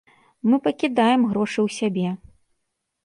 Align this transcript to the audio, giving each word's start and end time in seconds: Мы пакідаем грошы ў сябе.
Мы 0.51 0.55
пакідаем 0.67 1.21
грошы 1.33 1.59
ў 1.67 1.69
сябе. 1.79 2.09